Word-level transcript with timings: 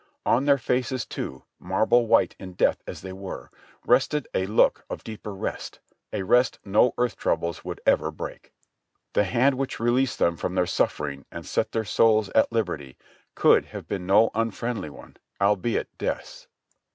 On 0.25 0.45
their 0.45 0.57
faces, 0.57 1.05
too, 1.05 1.43
marble 1.59 2.07
wdiite 2.07 2.33
in 2.39 2.53
death 2.53 2.81
as 2.87 3.01
they 3.01 3.13
were, 3.13 3.51
rested 3.85 4.27
a 4.33 4.47
look 4.47 4.83
of 4.89 5.03
deeper 5.03 5.31
rest, 5.31 5.79
a 6.11 6.23
rest 6.23 6.57
no 6.65 6.95
earth 6.97 7.15
troubles 7.15 7.63
would 7.63 7.79
ever 7.85 8.09
break. 8.09 8.51
The 9.13 9.25
hand 9.25 9.59
which 9.59 9.79
released 9.79 10.17
them 10.17 10.37
from 10.37 10.55
their 10.55 10.65
suffering 10.65 11.25
and 11.31 11.45
set 11.45 11.71
their 11.71 11.85
souls 11.85 12.29
at 12.29 12.51
liberty 12.51 12.97
could 13.35 13.65
have 13.65 13.87
been 13.87 14.07
no 14.07 14.31
unfriendly 14.33 14.89
one, 14.89 15.17
albeit 15.39 15.95
Death's. 15.99 16.47